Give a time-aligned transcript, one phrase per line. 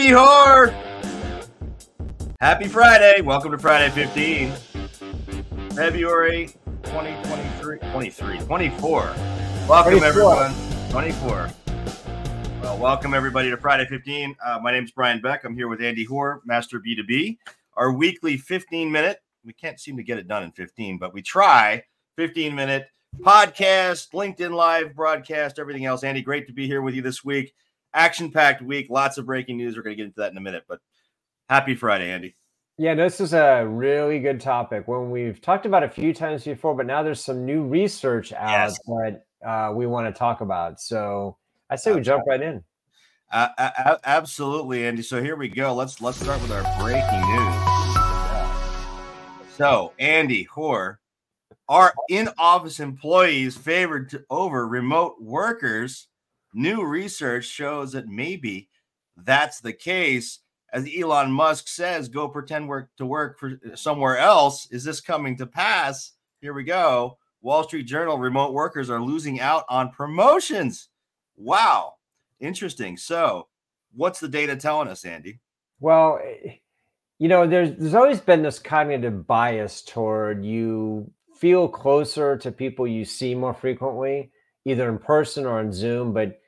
[0.00, 0.74] Andy Hoar.
[2.40, 3.20] Happy Friday.
[3.20, 4.50] Welcome to Friday 15,
[5.74, 6.46] February
[6.84, 9.02] 2023, 23, 24.
[9.68, 10.06] Welcome, 24.
[10.06, 10.54] everyone.
[10.88, 11.50] 24.
[12.62, 14.34] Well, welcome, everybody, to Friday 15.
[14.42, 15.44] Uh, my name is Brian Beck.
[15.44, 17.36] I'm here with Andy Hoar, Master B2B.
[17.74, 21.20] Our weekly 15 minute, we can't seem to get it done in 15, but we
[21.20, 21.84] try
[22.16, 26.04] 15 minute podcast, LinkedIn Live broadcast, everything else.
[26.04, 27.52] Andy, great to be here with you this week.
[27.92, 29.76] Action packed week, lots of breaking news.
[29.76, 30.80] We're going to get into that in a minute, but
[31.48, 32.36] happy Friday, Andy.
[32.78, 34.88] Yeah, this is a really good topic.
[34.88, 38.32] When we've talked about it a few times before, but now there's some new research
[38.32, 38.78] out Yes.
[38.86, 40.80] that uh, we want to talk about.
[40.80, 41.36] So
[41.68, 42.64] I say we jump right in.
[43.32, 45.02] Uh, a- absolutely, Andy.
[45.02, 45.74] So here we go.
[45.74, 47.54] Let's let's start with our breaking news.
[49.56, 51.00] So, Andy Hoar,
[51.68, 56.08] are in-office employees favored to, over remote workers?
[56.52, 58.68] New research shows that maybe
[59.16, 60.40] that's the case.
[60.72, 64.68] As Elon Musk says, go pretend work to work for somewhere else.
[64.70, 66.12] Is this coming to pass?
[66.40, 67.18] Here we go.
[67.42, 70.88] Wall Street Journal: Remote workers are losing out on promotions.
[71.36, 71.94] Wow,
[72.38, 72.96] interesting.
[72.96, 73.48] So,
[73.94, 75.40] what's the data telling us, Andy?
[75.80, 76.56] Well, eh,
[77.18, 82.86] you know, there's there's always been this cognitive bias toward you feel closer to people
[82.86, 84.30] you see more frequently,
[84.64, 86.38] either in person or on Zoom, but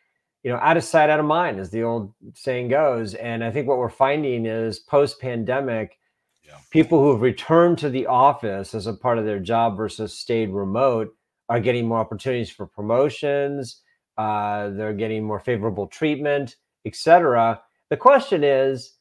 [0.42, 3.14] you know, out of sight, out of mind, as the old saying goes.
[3.14, 5.98] And I think what we're finding is post-pandemic,
[6.44, 6.56] Yeah.
[6.70, 10.50] people who have returned to the office as a part of their job versus stayed
[10.50, 11.14] remote
[11.48, 13.82] are getting more opportunities for promotions.
[14.18, 17.62] Uh, they're getting more favorable treatment, etc.
[17.88, 18.94] The question is,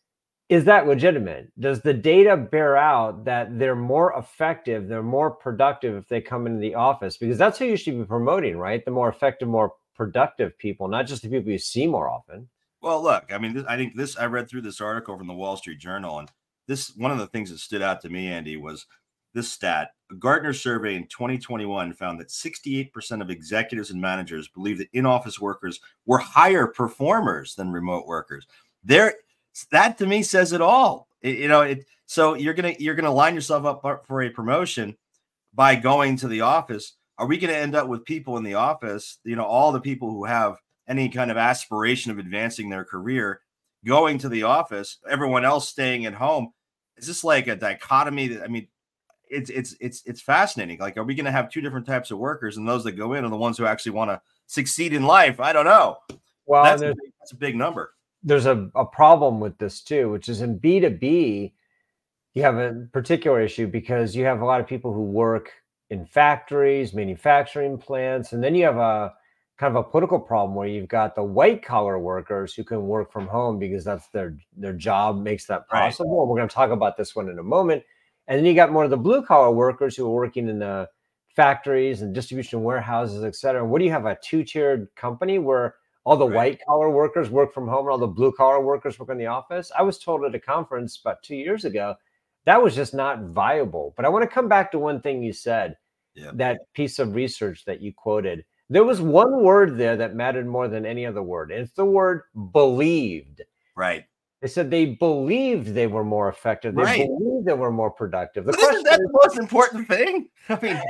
[0.51, 1.49] is that legitimate?
[1.61, 6.45] Does the data bear out that they're more effective, they're more productive if they come
[6.45, 7.15] into the office?
[7.15, 8.83] Because that's who you should be promoting, right?
[8.83, 12.49] The more effective, more productive people, not just the people you see more often.
[12.81, 14.17] Well, look, I mean, this, I think this.
[14.17, 16.29] I read through this article from the Wall Street Journal, and
[16.67, 18.87] this one of the things that stood out to me, Andy, was
[19.33, 19.91] this stat.
[20.11, 25.39] A Gartner survey in 2021 found that 68% of executives and managers believe that in-office
[25.39, 28.47] workers were higher performers than remote workers.
[28.83, 29.13] There,
[29.71, 31.07] that to me says it all.
[31.21, 31.85] It- you know, it.
[32.05, 34.97] So you're gonna you're gonna line yourself up for a promotion
[35.53, 36.93] by going to the office.
[37.17, 39.19] Are we going to end up with people in the office?
[39.23, 40.57] You know, all the people who have
[40.87, 43.41] any kind of aspiration of advancing their career
[43.85, 46.51] going to the office, everyone else staying at home.
[46.97, 48.67] Is this like a dichotomy that I mean
[49.29, 50.79] it's it's it's it's fascinating.
[50.79, 53.13] Like are we going to have two different types of workers and those that go
[53.13, 55.39] in are the ones who actually want to succeed in life?
[55.39, 55.97] I don't know.
[56.45, 57.93] Well, That's a, that's a big number.
[58.23, 61.53] There's a, a problem with this too, which is in B2B,
[62.33, 65.51] you have a particular issue because you have a lot of people who work
[65.89, 69.13] in factories, manufacturing plants, and then you have a
[69.57, 73.11] kind of a political problem where you've got the white collar workers who can work
[73.11, 75.97] from home because that's their their job makes that Right.
[75.97, 76.27] possible.
[76.27, 77.83] We're going to talk about this one in a moment.
[78.27, 80.89] And then you got more of the blue collar workers who are working in the
[81.35, 83.65] factories and distribution warehouses, et cetera.
[83.65, 84.05] What do you have?
[84.05, 86.35] A two tiered company where all the Right.
[86.35, 89.27] white collar workers work from home and all the blue collar workers work in the
[89.27, 89.71] office?
[89.77, 91.95] I was told at a conference about two years ago
[92.45, 93.93] that was just not viable.
[93.95, 95.77] But I want to come back to one thing you said
[96.15, 96.31] Yeah.
[96.33, 98.43] that piece of research that you quoted.
[98.69, 101.85] There was one word there that mattered more than any other word, and it's the
[101.85, 103.41] word believed.
[103.75, 104.05] Right.
[104.41, 106.73] They said they believed they were more effective.
[106.73, 107.07] They Right.
[107.07, 108.45] believed they were more productive.
[108.45, 110.29] The isn't that is, the most important thing?
[110.49, 110.81] I mean,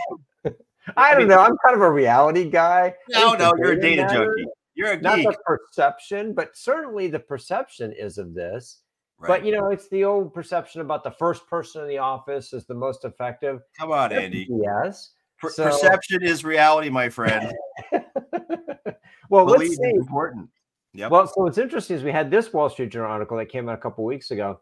[0.46, 0.52] I
[0.96, 1.40] I don't mean- know.
[1.40, 2.96] I'm kind of a reality guy.
[3.14, 4.52] I no, no, you're a data matters, junkie.
[4.82, 5.28] You're a Not geek.
[5.28, 8.80] the perception, but certainly the perception is of this.
[9.20, 9.28] Right.
[9.28, 12.66] But you know, it's the old perception about the first person in the office is
[12.66, 13.62] the most effective.
[13.78, 14.48] Come on, Andy.
[14.50, 15.12] Yes.
[15.40, 17.54] Per- so- perception is reality, my friend.
[19.30, 19.90] well, Believe let's see.
[19.96, 20.50] important.
[20.94, 21.12] Yep.
[21.12, 23.76] Well, so what's interesting is we had this Wall Street Journal article that came out
[23.76, 24.60] a couple weeks ago.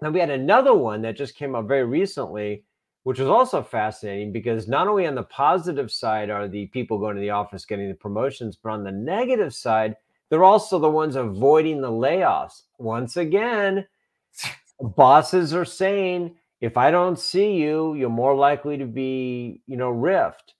[0.00, 2.64] Then we had another one that just came out very recently,
[3.04, 7.16] which was also fascinating because not only on the positive side are the people going
[7.16, 9.96] to the office getting the promotions, but on the negative side,
[10.30, 12.62] they're also the ones avoiding the layoffs.
[12.78, 13.86] Once again,
[14.80, 19.90] bosses are saying, if I don't see you, you're more likely to be, you know,
[19.90, 20.54] rift.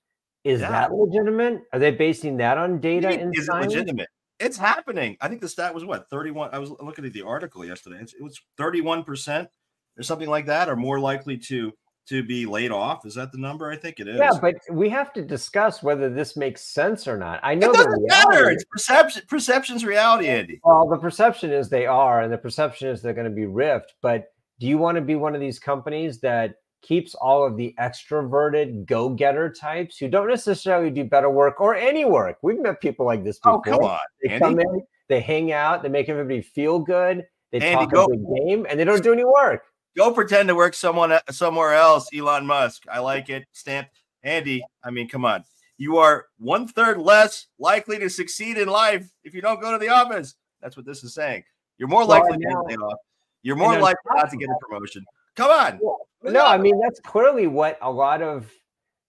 [0.45, 0.71] Is Yeah.
[0.71, 1.63] that legitimate?
[1.73, 4.09] Are they basing that on data Is it legitimate?
[4.41, 5.17] It's happening.
[5.21, 6.51] I think the stat was what 31.
[6.53, 7.99] I was looking at the article yesterday.
[8.01, 9.49] It's, it was 31 percent
[9.97, 11.73] or something like that, are more likely to
[12.09, 13.07] to be laid off.
[13.07, 13.71] Is that the number?
[13.71, 14.17] I think it is.
[14.19, 17.41] Yeah, but we have to discuss whether this makes sense or not.
[17.43, 18.51] I know it the doesn't matter.
[18.51, 19.23] It's perception.
[19.29, 20.61] Perception's reality, Andy.
[20.65, 23.95] Well, the perception is they are, and the perception is they're going to be rift.
[24.03, 24.27] But
[24.59, 28.87] do you want to be one of these companies that keeps all of the extroverted
[28.87, 32.39] go-getter types who don't necessarily do better work or any work?
[32.43, 33.59] We've met people like this before.
[33.59, 34.41] Oh, come on, They Andy.
[34.45, 37.25] come in, they hang out, they make everybody feel good.
[37.53, 39.63] They Andy, talk go- a big game and they don't do any work.
[39.97, 42.85] Go pretend to work someone uh, somewhere else, Elon Musk.
[42.91, 43.45] I like it.
[43.53, 43.89] Stamp.
[44.23, 45.45] Andy, I mean, come on.
[45.79, 49.79] You are one third less likely to succeed in life if you don't go to
[49.79, 50.35] the office.
[50.61, 51.43] That's what this is saying.
[51.77, 52.99] You're more Well, likely to get laid off.
[53.43, 55.05] You're more likely not to get a promotion.
[55.35, 55.81] Come on.
[56.23, 58.51] No, I mean that's clearly what a lot of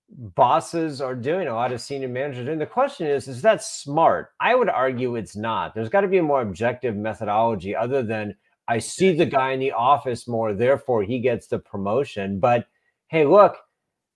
[0.10, 2.60] bosses are doing, a lot of senior managers And.
[2.60, 4.32] The question is, is that smart?
[4.40, 5.76] I would argue it's not.
[5.76, 8.36] There's got to be a more objective methodology other than
[8.68, 12.40] I see the guy in the office more, therefore he gets the promotion.
[12.40, 12.68] But
[13.08, 13.58] hey, look,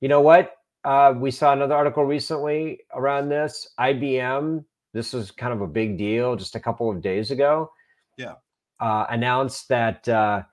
[0.02, 0.54] you know what?
[0.84, 3.68] Uh, we saw another article recently around this.
[3.80, 4.64] IBM,
[4.94, 7.72] this was kind of a big deal just a couple of days ago.
[8.18, 8.36] Yeah.
[8.80, 10.44] Uh, announced that uh,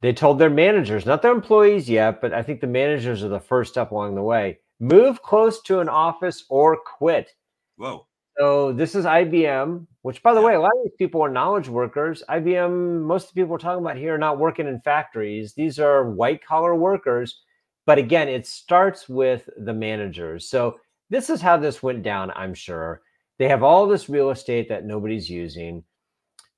[0.00, 3.40] they told their managers, not their employees yet, but I think the managers are the
[3.40, 4.58] first step along the way.
[4.80, 7.34] Move close to an office or quit.
[7.76, 8.06] Whoa.
[8.38, 10.46] So this is IBM, which by the Yeah.
[10.46, 12.22] way, a lot of these people are knowledge workers.
[12.28, 15.52] IBM, most of the people we're talking about here are not working in factories.
[15.52, 17.42] These are white collar workers.
[17.86, 20.48] But again, it starts with the managers.
[20.48, 20.78] So
[21.10, 23.02] this is how this went down, I'm sure.
[23.38, 25.82] They have all this real estate that nobody's using.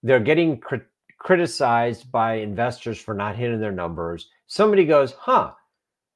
[0.02, 0.86] They're getting crit-
[1.16, 4.28] criticized by investors for not hitting their numbers.
[4.46, 5.52] Somebody goes, huh,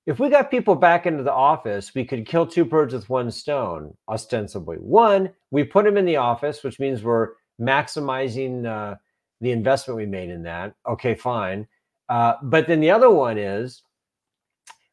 [0.07, 3.31] if we got people back into the office, we could kill two birds with one
[3.31, 4.77] stone, ostensibly.
[4.77, 8.97] One, we put them in the office, which means we're maximizing uh,
[9.41, 10.75] the investment we made in that.
[10.89, 11.69] Okay, fine.
[12.09, 13.83] Uh, but then the other one is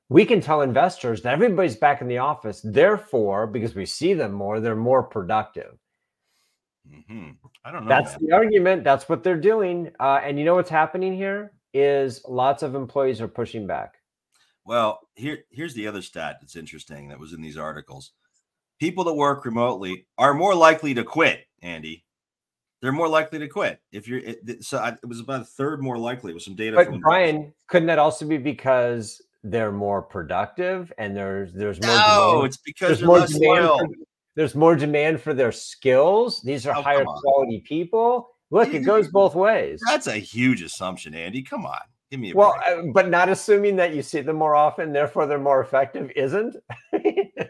[0.09, 2.61] we can tell investors that everybody's back in the office.
[2.63, 5.77] Therefore, because we see them more, they're more productive.
[7.07, 7.31] hmm
[7.65, 7.89] I don't know.
[7.89, 8.29] That's man.
[8.29, 8.83] the argument.
[8.83, 9.91] That's what they're doing.
[10.00, 13.98] Uh, and you know what's happening here is lots of employees are pushing back.
[14.69, 18.12] Well, here here's the other stat that's interesting that was in these articles.
[18.80, 22.06] People that work remotely are more likely to quit, Andy.
[22.80, 23.81] They're more likely to quit.
[23.92, 26.75] If you're it, so I, it was about a third more likely with some data
[26.75, 31.95] But from Brian, couldn't that also be because they're more productive and there's there's more
[31.95, 33.88] No, demand, it's because there's more demand for,
[34.36, 36.42] there's more demand for their skills.
[36.44, 38.30] These are Oh, higher quality people.
[38.51, 39.81] Look, it goes both ways.
[39.88, 41.42] That's a huge assumption, Andy.
[41.42, 41.81] Come on.
[42.11, 42.79] Give me Well, break.
[42.79, 46.56] uh, but not assuming that you see them more often, therefore they're more effective, isn't?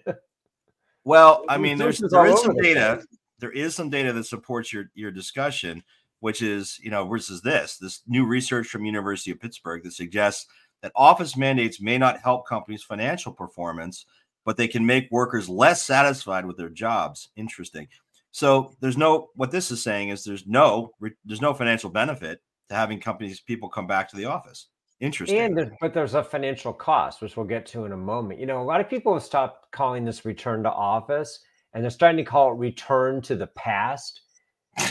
[1.05, 2.95] Well, I mean, there's there is some data.
[2.97, 3.07] place.
[3.39, 5.81] There is some data that supports your your discussion,
[6.19, 10.45] which is you know versus this this new research from University of Pittsburgh that suggests
[10.81, 14.05] that office mandates may not help companies' financial performance,
[14.45, 17.29] but they can make workers less satisfied with their jobs.
[17.35, 17.87] Interesting.
[18.31, 20.91] So there's no what this is saying is there's no
[21.25, 24.67] there's no financial benefit to having companies people come back to the office.
[24.99, 25.39] Interesting.
[25.39, 28.39] And there's, but there's a financial cost, which we'll get to in a moment.
[28.39, 31.39] You know, a lot of people have stopped calling this return to office
[31.73, 34.21] and they're starting to call it return to the past,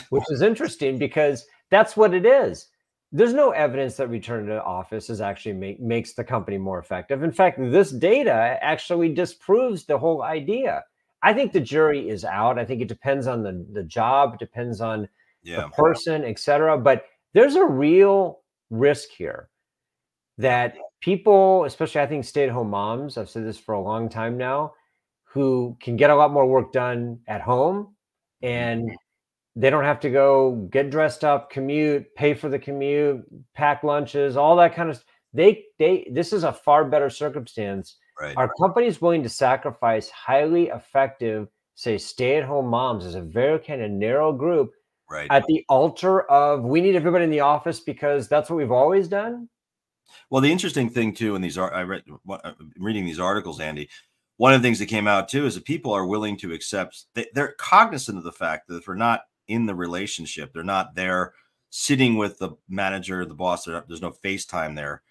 [0.08, 2.68] which is interesting because that's what it is.
[3.12, 7.22] There's no evidence that return to office is actually make, makes the company more effective.
[7.22, 10.84] In fact, this data actually disproves the whole idea.
[11.22, 12.58] I think the jury is out.
[12.58, 15.08] I think it depends on the, the job, depends on
[15.42, 15.62] yeah.
[15.62, 16.78] the person, et cetera.
[16.78, 17.04] But
[17.38, 19.48] there's a real risk here
[20.38, 24.08] that people, especially I think stay at home moms, I've said this for a long
[24.08, 24.74] time now,
[25.22, 27.94] who can get a lot more work done at home
[28.42, 28.90] and
[29.54, 34.36] they don't have to go get dressed up, commute, pay for the commute, pack lunches,
[34.36, 35.00] all that kind of
[35.32, 37.98] they they this is a far better circumstance.
[38.20, 38.36] Right.
[38.36, 43.92] Are companies willing to sacrifice highly effective, say, stay-at-home moms as a very kind of
[43.92, 44.72] narrow group
[45.10, 45.26] Right.
[45.30, 49.08] at the altar of we need everybody in the office because that's what we've always
[49.08, 49.48] done?
[50.30, 53.60] Well, the interesting thing too, in these ar- I read what- uh, reading these articles,
[53.60, 53.88] Andy.
[54.36, 57.06] One of the things that came out too is that people are willing to accept.
[57.14, 60.94] They, they're cognizant of the fact that if they're not in the relationship, they're not
[60.94, 61.32] there
[61.70, 63.66] sitting with the manager, the boss.
[63.66, 65.02] not- There's no FaceTime there.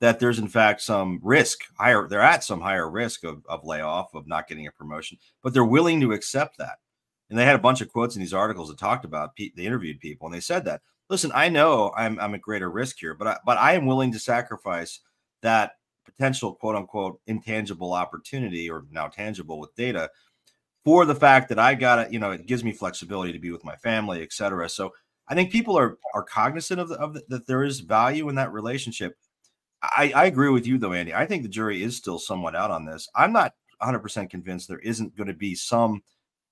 [0.00, 2.08] That there's in fact some risk higher.
[2.08, 5.64] They're at some higher risk of, of layoff, of not getting a promotion, but they're
[5.64, 6.78] willing to accept that.
[7.30, 9.36] And they had a bunch of quotes in these articles that talked about.
[9.36, 12.70] pe- They interviewed people, and they said that listen, I know I'm I'm at greater
[12.70, 15.00] risk here, but I, but I am willing to sacrifice
[15.42, 15.72] that
[16.06, 20.10] potential quote unquote intangible opportunity or now tangible with data
[20.84, 22.12] for the fact that I got it.
[22.12, 24.68] You know, it gives me flexibility to be with my family, et cetera.
[24.68, 24.92] So
[25.28, 28.36] I think people are are cognizant of, the, of the, that there is value in
[28.36, 29.16] that relationship.
[29.82, 31.14] I, I agree with you though, Andy.
[31.14, 33.08] I think the jury is still somewhat out on this.
[33.14, 36.02] I'm not 100% convinced there isn't going to be some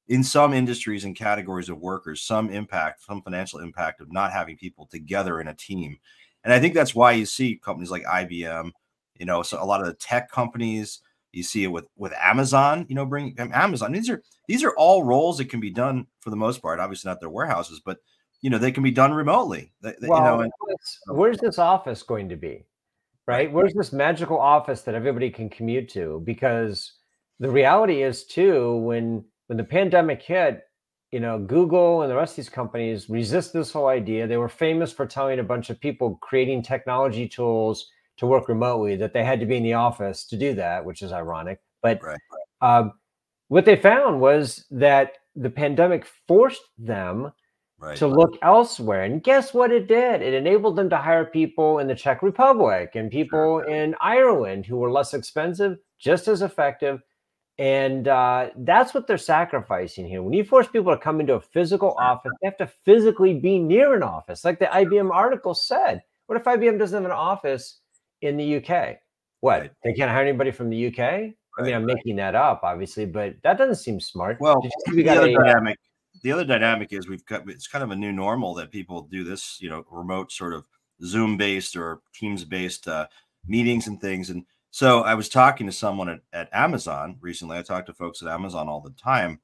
[0.09, 4.57] in some industries and categories of workers some impact some financial impact of not having
[4.57, 5.97] people together in a team
[6.45, 8.71] and i think that's why you see companies like ibm
[9.19, 11.01] you know so a lot of the tech companies
[11.33, 14.75] you see it with with amazon you know bring um, amazon these are these are
[14.77, 17.99] all roles that can be done for the most part obviously not their warehouses but
[18.41, 19.73] you know they can be done remotely.
[19.81, 20.53] They, well, you know, and,
[21.07, 22.65] where's this office going to be?
[23.27, 23.53] Right?
[23.53, 26.23] Where's this magical office that everybody can commute to?
[26.25, 26.95] Because
[27.41, 30.63] the reality is too, when when the pandemic hit,
[31.11, 34.27] you know, Google and the rest of these companies resist this whole idea.
[34.27, 37.89] They were famous for telling a bunch of people creating technology tools
[38.19, 41.03] to work remotely that they had to be in the office to do that, which
[41.03, 41.61] is ironic.
[41.83, 42.21] But right.
[42.61, 42.93] um,
[43.49, 47.33] what they found was that the pandemic forced them
[47.79, 47.97] right.
[47.97, 49.05] to look elsewhere.
[49.05, 50.21] And guess what it did?
[50.21, 53.65] It enabled them to hire people in the Czech Republic and people sure.
[53.65, 57.01] in Ireland who were less expensive, just as effective.
[57.59, 60.23] And uh, that's what they're sacrificing here.
[60.23, 63.59] When you force people to come into a physical office, they have to physically be
[63.59, 66.03] near an office, like the IBM article said.
[66.27, 67.81] What if IBM doesn't have an office
[68.23, 68.99] in the UK?
[69.41, 69.61] What?
[69.61, 69.71] Right.
[69.83, 70.99] They can't hire anybody from the UK?
[70.99, 74.39] Right, I mean, I'm making that up, obviously, but that doesn't seem smart.
[74.41, 75.79] Well, we the other a, uh, dynamic,
[76.23, 79.25] the other dynamic is we've got it's kind of a new normal that people do
[79.25, 80.65] this, you know, remote sort of
[81.05, 83.07] Zoom based or Teams based uh,
[83.47, 84.31] meetings and things.
[84.31, 84.45] And
[84.79, 87.59] so I was talking to someone at, at Amazon recently.
[87.59, 89.41] I talk to folks at Amazon all the time,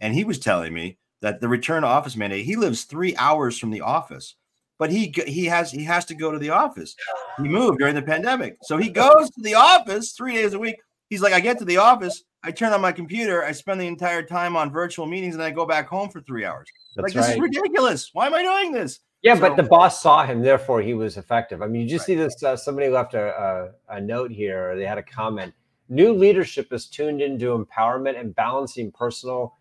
[0.00, 2.46] and he was telling me that the return to office mandate.
[2.46, 4.36] He lives three hours from the office,
[4.78, 6.96] but he he has he has to go to the office.
[7.36, 10.76] He moved during the pandemic, so he goes to the office three days a week.
[11.10, 13.86] He's like, I get to the office, I turn on my computer, I spend the
[13.86, 16.66] entire time on virtual meetings, and I go back home for three hours.
[16.96, 17.36] That's like, this right.
[17.36, 18.08] is ridiculous.
[18.14, 19.00] Why am I doing this?
[19.22, 21.60] Yeah, so, but the boss saw him, therefore he was effective.
[21.60, 22.06] I mean, you just right.
[22.06, 22.42] see this.
[22.42, 25.52] Uh, somebody left a, a, a note here, or they had a comment.
[25.88, 29.54] New leadership is tuned into empowerment and balancing personal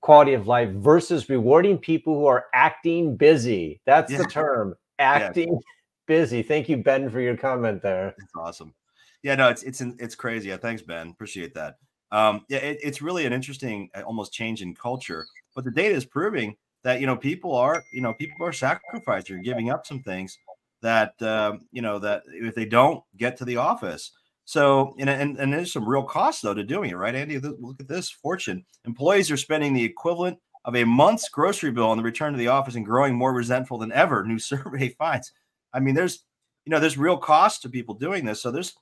[0.00, 3.80] quality of life versus rewarding people who are acting busy.
[3.84, 4.18] That's yeah.
[4.18, 5.58] the term, acting yeah.
[6.06, 6.42] busy.
[6.42, 8.14] Thank you, Ben, for your comment there.
[8.18, 8.74] That's awesome.
[9.22, 10.48] Yeah, no, it's it's it's crazy.
[10.48, 11.08] Yeah, thanks, Ben.
[11.08, 11.76] Appreciate that.
[12.10, 15.26] Um, yeah, it, it's really an interesting, uh, almost change in culture.
[15.54, 19.42] But the data is proving that you know people are you know people are sacrificing,
[19.42, 20.38] giving up some things
[20.82, 24.12] that uh, you know that if they don't get to the office.
[24.44, 27.38] So and, and and there's some real cost though to doing it, right, Andy?
[27.38, 28.64] Look at this fortune.
[28.84, 32.48] Employees are spending the equivalent of a month's grocery bill on the return to the
[32.48, 34.24] office and growing more resentful than ever.
[34.24, 35.32] New survey finds.
[35.72, 36.24] I mean, there's
[36.66, 38.42] you know there's real cost to people doing this.
[38.42, 38.74] So there's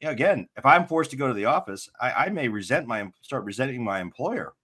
[0.00, 3.06] yeah, again, if I'm forced to go to the office, I, I may resent my
[3.20, 4.54] start resenting my employer.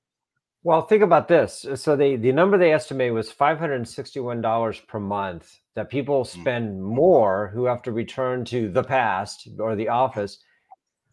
[0.67, 1.65] Well, think about this.
[1.77, 5.61] So the the number they estimate was five hundred and sixty one dollars per month
[5.77, 6.27] that people mm.
[6.27, 10.39] spend more who have to return to the past or the office.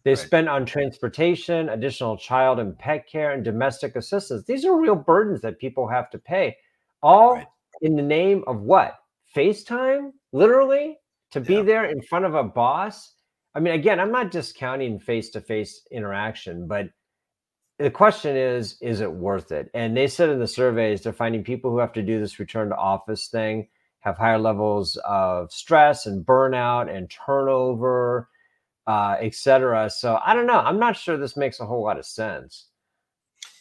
[0.02, 0.18] They right.
[0.18, 4.44] spend on transportation, additional child and pet care, and domestic assistance.
[4.44, 6.56] These are real burdens that people have to pay,
[7.00, 7.46] all right.
[7.80, 8.96] in the name of what?
[9.36, 10.98] FaceTime, literally,
[11.30, 11.62] to be yeah.
[11.62, 13.14] there in front of a boss
[13.54, 16.88] I mean, again, I'm not discounting face to face interaction, but
[17.78, 19.70] the question is, is it worth it?
[19.74, 22.68] And they said in the surveys, they're finding people who have to do this return
[22.68, 23.68] to office thing
[24.00, 28.28] have higher levels of stress and burnout and turnover,
[28.86, 29.88] uh, et cetera.
[29.88, 30.58] So I don't know.
[30.58, 32.66] I'm not sure this makes a whole lot of sense.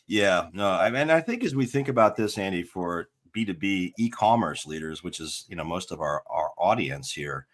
[0.05, 4.65] Yeah, no, I mean, I think as we think about this, Andy, for B2B e-commerce
[4.65, 7.47] leaders, which is, you know, most of our, our audience here,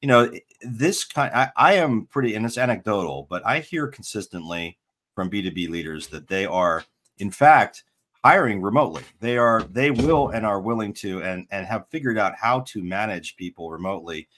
[0.00, 0.28] you know,
[0.62, 4.78] this kind, I, I am pretty, and it's anecdotal, but I hear consistently
[5.16, 6.84] from B2B leaders that they are,
[7.18, 7.82] in fact,
[8.24, 9.02] hiring remotely.
[9.18, 12.84] They are, they will and are willing to and, and have figured out how to
[12.84, 14.28] manage people remotely.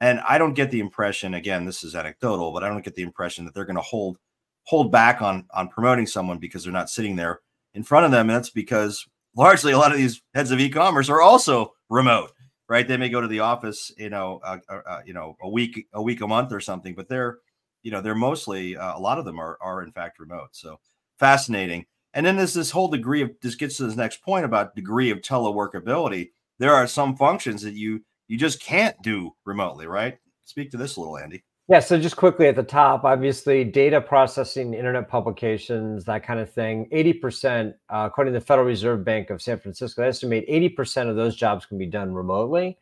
[0.00, 3.02] And I don't get the impression, again, this is anecdotal, but I don't get the
[3.02, 4.18] impression that they're going to hold
[4.66, 7.40] hold back on on promoting someone because they're not sitting there
[7.74, 8.28] in front of them.
[8.28, 12.32] And that's because largely a lot of these heads of e-commerce are also remote
[12.68, 12.86] right?
[12.86, 15.86] They may go to the office, you know, uh, uh, uh, you know, a week,
[15.92, 16.94] a week, a month, or something.
[16.94, 17.38] But they're,
[17.84, 20.48] you know, they're mostly uh, a lot of them are are in fact remote.
[20.52, 20.80] So
[21.18, 21.86] fascinating.
[22.14, 25.10] And then there's this whole degree of this gets to this next point about degree
[25.10, 26.30] of teleworkability.
[26.58, 30.18] There are some functions that you you just can't do remotely, right?
[30.44, 31.44] Speak to this a little, Andy.
[31.66, 36.52] Yeah, so just quickly at the top, obviously, data processing, internet publications, that kind of
[36.52, 36.86] thing.
[36.92, 41.16] 80%, uh, according to the Federal Reserve Bank of San Francisco, they estimate 80% of
[41.16, 42.76] those jobs can be done remotely.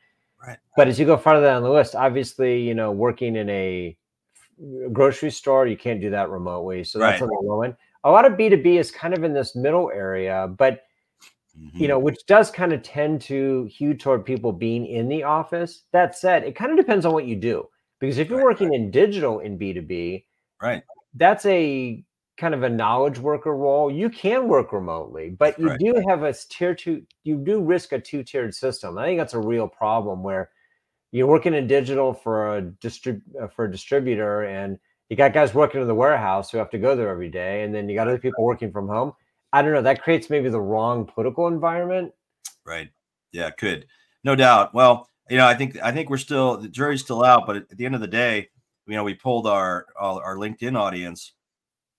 [0.45, 0.59] Right.
[0.77, 3.97] But as you go farther down the list, obviously, you know, working in a
[4.93, 6.85] grocery store, you can't do that remotely.
[6.85, 7.29] So that's right.
[7.29, 7.77] on the low end.
[8.05, 10.83] A lot of B2B is kind of in this middle area, but
[11.59, 11.83] Mm-hmm.
[11.83, 15.83] you know, which does kind of tend to hew toward people being in the office.
[15.93, 17.69] That said, it kind of depends on what you do.
[18.01, 18.81] Because if you're right, working right.
[18.81, 20.25] in digital in B2B,
[20.63, 20.83] right,
[21.15, 22.03] that's a
[22.39, 23.91] kind of a knowledge worker role.
[23.91, 28.01] You can work remotely, but you do have a tier two, you do risk a
[28.01, 28.97] two tiered system.
[28.97, 30.51] I think that's a real problem where
[31.13, 34.79] you're working in digital for a distrib- uh, for a distributor and
[35.13, 37.75] you got guys working in the warehouse who have to go there every day, and
[37.75, 39.13] then you got other people working from home.
[39.53, 39.83] I don't know.
[39.83, 42.15] That creates maybe the wrong political environment.
[42.65, 42.89] Right.
[43.31, 43.87] Yeah, could.
[44.25, 44.73] No doubt.
[44.73, 47.77] Well, you know, I think I think we're still the jury's still out, but at
[47.77, 48.49] the end of the day,
[48.87, 51.35] you know, we pulled our our LinkedIn audience.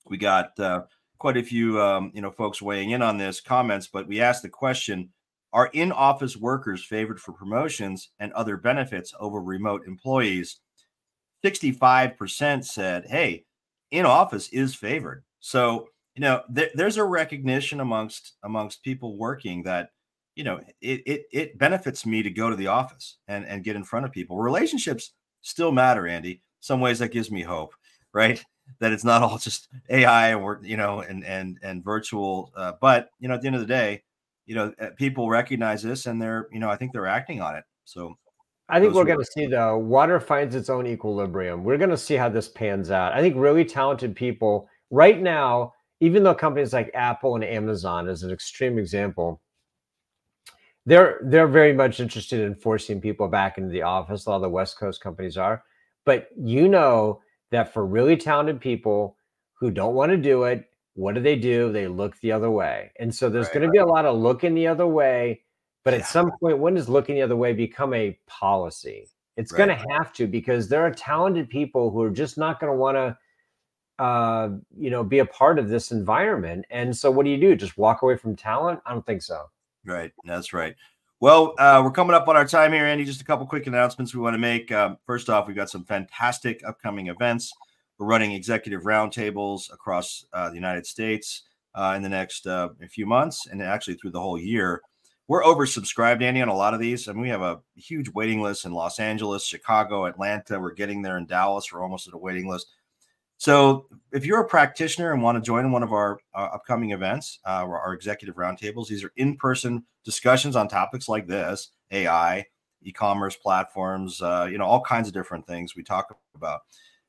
[0.07, 0.85] We got uh,
[1.19, 4.41] quite a few um, you know folks weighing in on this comments, but we asked
[4.41, 5.09] the question:
[5.53, 10.59] Are in-office workers favored for promotions and other benefits over remote employees?
[11.43, 13.45] Sixty-five percent said, "Hey,
[13.91, 19.63] in office is favored." So you know, th- there's a recognition amongst amongst people working
[19.63, 19.89] that
[20.35, 23.75] you know it, it it benefits me to go to the office and and get
[23.75, 24.37] in front of people.
[24.39, 26.41] Relationships still matter, Andy.
[26.61, 27.73] Some ways that gives me hope,
[28.13, 28.43] right?
[28.79, 32.51] That it's not all just AI or you know and and and virtual.
[32.55, 34.03] Uh, but you know, at the end of the day,
[34.45, 37.55] you know, uh, people recognize this and they're you know I think they're acting on
[37.55, 37.63] it.
[37.85, 38.15] So
[38.69, 41.63] I think we're going to see the water finds its own equilibrium.
[41.63, 43.13] We're going to see how this pans out.
[43.13, 45.73] I think really talented people right now
[46.03, 49.41] even though companies like Apple and Amazon is an extreme example,
[50.85, 54.25] they're they're very much interested in forcing people back into the office.
[54.25, 55.63] A lot of the West Coast companies are,
[56.05, 57.21] but you know
[57.51, 59.15] that for really talented people
[59.53, 61.71] who don't want to do it, what do they do?
[61.71, 64.17] They look the other way, and so there's right, going to be a lot of
[64.17, 65.41] looking the other way.
[65.83, 65.99] But yeah.
[65.99, 69.09] at some point, when does looking the other way become a policy?
[69.35, 69.65] It's right.
[69.65, 72.77] going to have to because there are talented people who are just not going to
[72.77, 73.17] want to
[73.99, 76.65] uh, you know, be a part of this environment.
[76.69, 77.55] And so, what do you do?
[77.55, 78.79] Just walk away from talent?
[78.85, 79.49] I don't think so.
[79.85, 80.11] Right.
[80.25, 80.75] That's right.
[81.19, 83.05] Well, uh, we're coming up on our time here, Andy.
[83.05, 84.71] Just a couple quick announcements we want to make.
[84.71, 87.53] Um, first off, we've got some fantastic upcoming events.
[88.03, 93.05] We're running executive roundtables across uh, the United States uh, in the next uh, few
[93.05, 94.81] months, and actually through the whole year.
[95.29, 97.07] We're oversubscribed, Andy, on a lot of these.
[97.07, 100.59] I mean, we have a huge waiting list in Los Angeles, Chicago, Atlanta.
[100.59, 101.71] We're getting there in Dallas.
[101.71, 102.67] We're almost at a waiting list.
[103.37, 107.39] So, if you're a practitioner and want to join one of our uh, upcoming events,
[107.45, 112.45] uh, our executive roundtables, these are in person discussions on topics like this AI,
[112.81, 116.63] e commerce platforms, uh, you know, all kinds of different things we talk about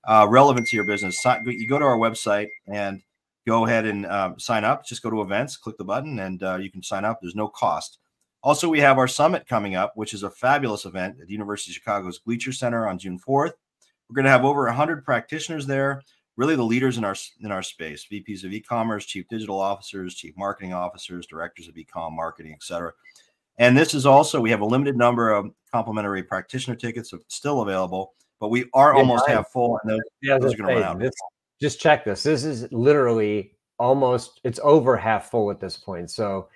[0.07, 1.25] uh, relevant to your business.
[1.45, 3.03] You go to our website and
[3.47, 4.87] go ahead and um, sign up.
[4.87, 7.19] Just go to events, click the button, and uh, you can sign up.
[7.21, 7.99] There's no cost.
[8.43, 11.71] Also, we have our summit coming up, which is a fabulous event at the University
[11.71, 13.53] of Chicago's Gleacher Center on June 4th.
[14.09, 16.03] We're going to have over 100 practitioners there,
[16.37, 20.37] really the leaders in our in our space, VPs of e-commerce, chief digital officers, chief
[20.37, 22.93] marketing officers, directors of e-com marketing, etc.
[23.59, 28.13] And this is also we have a limited number of complimentary practitioner tickets still available,
[28.45, 30.83] but we are yeah, almost half full, and those, yeah, those are going to run
[30.83, 30.99] out.
[30.99, 31.15] This,
[31.61, 32.23] just check this.
[32.23, 36.11] This is literally almost it's over half full at this point.
[36.11, 36.49] So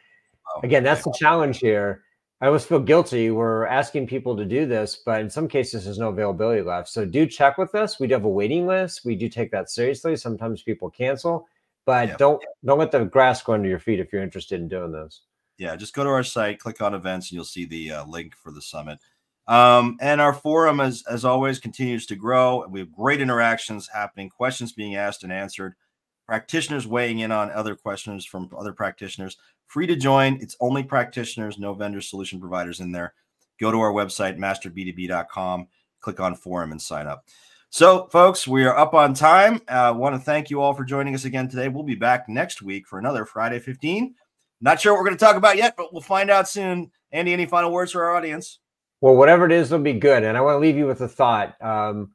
[0.55, 2.03] oh, again, that's the challenge here
[2.40, 3.31] I always feel guilty.
[3.31, 6.88] We're asking people to do this, but in some cases, there's no availability left.
[6.88, 7.98] So do check with us.
[7.98, 9.05] We do have a waiting list.
[9.05, 10.14] We do take that seriously.
[10.14, 11.48] Sometimes people cancel,
[11.85, 12.16] but yeah.
[12.16, 15.22] don't don't let the grass go under your feet if you're interested in doing this.
[15.57, 18.37] Yeah, just go to our site, click on events, and you'll see the uh, link
[18.37, 19.01] for the summit.
[19.48, 22.62] Um, and our forum, as as always, continues to grow.
[22.62, 25.74] And we have great interactions happening, questions being asked and answered
[26.26, 29.38] practitioners weighing in on other questions from other practitioners.
[29.66, 30.38] Free to join.
[30.42, 33.14] It's only practitioners, no vendor solution providers in there.
[33.58, 35.66] Go to our website, masterb2b.com,
[36.00, 37.24] click on forum and sign up.
[37.70, 39.61] So, folks, we are up on time.
[39.68, 41.68] I uh, want to thank you all for joining us again today.
[41.68, 44.14] We'll be back next week for another Friday 15.
[44.61, 46.90] Not sure what we're going to talk about yet, but we'll find out soon.
[47.12, 48.58] Andy, any final words for our audience?
[49.00, 50.24] Well, whatever it is, it'll be good.
[50.24, 51.61] And I want to leave you with a thought.
[51.62, 52.12] Um,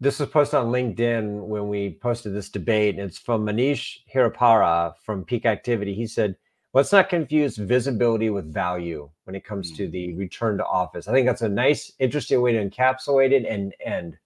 [0.00, 4.94] this was posted on LinkedIn when we posted this debate, and it's from Manish Hirapara
[5.04, 5.94] from Peak Activity.
[5.94, 6.36] He said,
[6.72, 9.76] Let's not confuse visibility with value when it comes mm-hmm.
[9.84, 10.18] to the mm.
[10.18, 11.08] return to office.
[11.08, 14.16] I think that's a nice, interesting way to encapsulate it and end.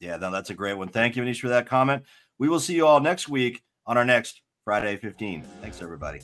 [0.00, 0.88] Yeah, no, that's a great one.
[0.88, 2.02] Thank you, Manish, for that comment.
[2.38, 5.44] We will see you all next week on our next Friday 15.
[5.60, 6.20] Thanks, everybody.